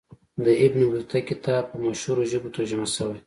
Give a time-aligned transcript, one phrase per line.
[0.45, 3.19] د ابن بطوطه کتاب په مشهورو ژبو ترجمه سوی.